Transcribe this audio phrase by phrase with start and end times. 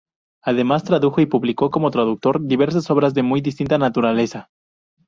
[0.43, 4.49] Además tradujo, y publicó como traductor, diversas obras de muy distinta naturaleza.